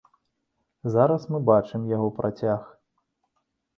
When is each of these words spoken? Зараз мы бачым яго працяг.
Зараз 0.95 1.27
мы 1.35 1.41
бачым 1.51 1.81
яго 1.95 2.09
працяг. 2.21 2.61